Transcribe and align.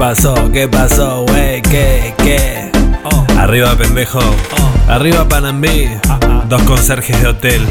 pasó? 0.00 0.34
¿Qué 0.50 0.66
pasó, 0.66 1.26
wey? 1.28 1.60
¿Qué? 1.60 2.14
¿Qué? 2.16 2.70
Oh. 3.04 3.26
Arriba, 3.38 3.76
pendejo. 3.76 4.18
Arriba, 4.88 5.28
Panambí. 5.28 5.90
Dos 6.48 6.62
conserjes 6.62 7.20
de 7.20 7.28
hotel. 7.28 7.66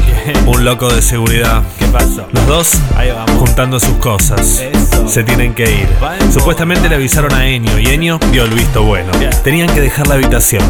Un 0.46 0.64
loco 0.64 0.88
de 0.94 1.02
seguridad. 1.02 1.64
¿Qué 1.76 1.86
pasó? 1.86 2.28
Los 2.30 2.46
dos 2.46 2.74
Ahí 2.96 3.10
vamos. 3.10 3.32
juntando 3.32 3.80
sus 3.80 3.96
cosas. 3.96 4.60
Eso. 4.60 5.08
Se 5.08 5.24
tienen 5.24 5.54
que 5.54 5.72
ir. 5.72 5.88
Vamos. 6.00 6.32
Supuestamente 6.32 6.88
le 6.88 6.94
avisaron 6.94 7.34
a 7.34 7.48
Enio 7.48 7.76
y 7.80 7.86
Enio 7.86 8.20
dio 8.30 8.44
el 8.44 8.52
visto 8.52 8.84
bueno. 8.84 9.10
Tenían 9.42 9.68
que 9.74 9.80
dejar 9.80 10.06
la 10.06 10.14
habitación. 10.14 10.62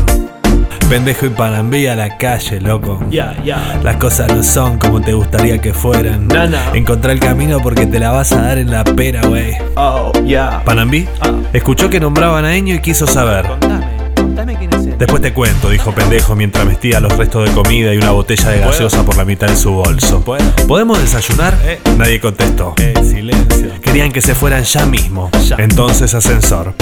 Pendejo 0.90 1.26
y 1.26 1.28
Panambí 1.28 1.86
a 1.86 1.94
la 1.94 2.16
calle, 2.18 2.60
loco. 2.60 3.00
Ya, 3.10 3.36
ya. 3.44 3.78
Las 3.84 3.94
cosas 3.96 4.26
no 4.34 4.42
son 4.42 4.76
como 4.76 5.00
te 5.00 5.12
gustaría 5.12 5.60
que 5.60 5.72
fueran. 5.72 6.26
Encontrá 6.74 7.12
el 7.12 7.20
camino 7.20 7.60
porque 7.62 7.86
te 7.86 8.00
la 8.00 8.10
vas 8.10 8.32
a 8.32 8.42
dar 8.42 8.58
en 8.58 8.72
la 8.72 8.82
pera, 8.82 9.20
wey. 9.28 9.54
Oh, 9.76 10.10
ya. 10.26 10.62
Panambí 10.64 11.06
Ah. 11.20 11.30
escuchó 11.52 11.88
que 11.88 12.00
nombraban 12.00 12.44
a 12.44 12.56
Enio 12.56 12.74
y 12.74 12.80
quiso 12.80 13.06
saber. 13.06 13.46
Contame, 13.46 13.84
contame 14.16 14.56
quién 14.56 14.72
es 14.74 14.84
él. 14.86 14.96
Después 14.98 15.22
te 15.22 15.32
cuento, 15.32 15.70
dijo 15.70 15.92
pendejo 15.94 16.34
mientras 16.34 16.66
vestía 16.66 16.98
los 16.98 17.16
restos 17.16 17.48
de 17.48 17.54
comida 17.54 17.94
y 17.94 17.98
una 17.98 18.10
botella 18.10 18.48
de 18.50 18.58
gaseosa 18.58 19.04
por 19.04 19.16
la 19.16 19.24
mitad 19.24 19.46
de 19.46 19.54
su 19.56 19.70
bolso. 19.70 20.20
¿Puedo? 20.22 20.44
¿Podemos 20.66 21.00
desayunar? 21.00 21.56
Eh. 21.64 21.78
Nadie 21.98 22.18
contestó. 22.20 22.74
Eh, 22.78 22.94
silencio. 23.04 23.80
Querían 23.80 24.10
que 24.10 24.20
se 24.20 24.34
fueran 24.34 24.64
ya 24.64 24.84
mismo. 24.86 25.30
Ya. 25.46 25.54
Entonces 25.60 26.12
ascensor. 26.14 26.74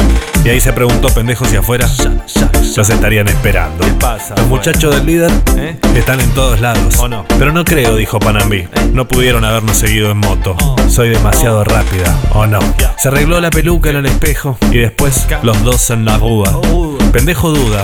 Y 0.45 0.49
ahí 0.49 0.61
se 0.61 0.73
preguntó 0.73 1.09
pendejo 1.11 1.45
si 1.45 1.57
afuera 1.57 1.87
ya, 1.87 2.25
ya. 2.27 2.48
Los 2.77 2.91
estarían 2.91 3.29
esperando. 3.29 3.85
¿Qué 3.85 3.93
pasa? 3.93 4.35
Los 4.37 4.47
muchachos 4.47 4.95
del 4.95 5.07
líder 5.07 5.31
¿Eh? 5.57 5.77
están 5.97 6.21
en 6.21 6.31
todos 6.31 6.61
lados. 6.61 6.99
¿O 6.99 7.09
no? 7.09 7.25
Pero 7.39 7.53
no 7.53 7.65
creo, 7.65 7.97
dijo 7.97 8.19
Panambí. 8.19 8.67
No 8.93 9.09
pudieron 9.09 9.45
habernos 9.45 9.77
seguido 9.77 10.11
en 10.11 10.19
moto. 10.19 10.57
Oh. 10.63 10.77
Soy 10.89 11.09
demasiado 11.09 11.65
rápida. 11.65 12.17
¿O 12.35 12.47
no? 12.47 12.59
Se 12.97 13.09
arregló 13.09 13.41
la 13.41 13.51
peluca 13.51 13.91
en 13.91 13.97
el 13.97 14.07
espejo 14.07 14.59
y 14.71 14.79
después 14.79 15.27
los 15.43 15.63
dos 15.65 15.91
en 15.91 16.05
la 16.05 16.19
rúa. 16.19 16.51
Oh. 16.55 16.97
Pendejo 17.13 17.51
duda. 17.51 17.83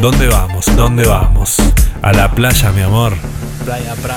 ¿Dónde 0.00 0.26
vamos? 0.28 0.66
¿Dónde 0.76 1.06
vamos? 1.06 1.56
A 2.02 2.12
la 2.12 2.30
playa, 2.30 2.70
mi 2.72 2.82
amor. 2.82 3.14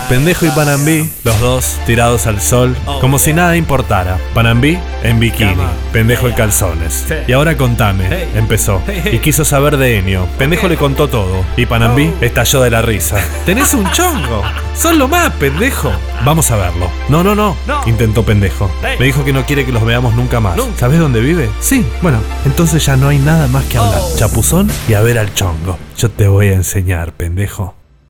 Pendejo 0.09 0.45
y 0.45 0.49
Panambí, 0.49 1.09
los 1.23 1.39
dos 1.39 1.77
tirados 1.85 2.27
al 2.27 2.41
sol, 2.41 2.75
como 3.01 3.19
si 3.19 3.33
nada 3.33 3.55
importara. 3.57 4.17
Panambí 4.33 4.77
en 5.03 5.19
bikini, 5.19 5.55
pendejo 5.91 6.27
en 6.27 6.33
calzones. 6.33 7.05
Y 7.27 7.33
ahora 7.33 7.57
contame, 7.57 8.07
empezó. 8.35 8.81
Y 9.11 9.19
quiso 9.19 9.45
saber 9.45 9.77
de 9.77 9.97
Enio. 9.99 10.27
Pendejo 10.37 10.67
le 10.67 10.77
contó 10.77 11.07
todo. 11.07 11.43
Y 11.55 11.65
Panambí 11.65 11.97
Oh. 12.07 12.23
estalló 12.23 12.61
de 12.61 12.69
la 12.69 12.81
risa. 12.81 13.17
¿Tenés 13.45 13.73
un 13.73 13.89
chongo? 13.91 14.43
Son 14.75 14.97
lo 14.99 15.07
más, 15.07 15.31
pendejo. 15.33 15.91
Vamos 16.23 16.51
a 16.51 16.55
verlo. 16.57 16.89
No, 17.09 17.23
no, 17.23 17.35
no. 17.35 17.55
Intentó 17.85 18.23
pendejo. 18.23 18.69
Me 18.99 19.05
dijo 19.05 19.23
que 19.25 19.33
no 19.33 19.45
quiere 19.45 19.65
que 19.65 19.71
los 19.71 19.83
veamos 19.83 20.13
nunca 20.15 20.39
más. 20.39 20.57
¿Sabés 20.77 20.99
dónde 20.99 21.19
vive? 21.21 21.49
Sí. 21.59 21.85
Bueno, 22.01 22.19
entonces 22.45 22.85
ya 22.85 22.95
no 22.95 23.07
hay 23.09 23.17
nada 23.19 23.47
más 23.47 23.65
que 23.65 23.77
hablar. 23.77 23.99
Oh. 24.01 24.15
Chapuzón 24.17 24.69
y 24.87 24.93
a 24.93 25.01
ver 25.01 25.17
al 25.17 25.33
chongo. 25.33 25.77
Yo 25.97 26.09
te 26.11 26.27
voy 26.27 26.47
a 26.49 26.53
enseñar, 26.53 27.11
pendejo. 27.13 27.75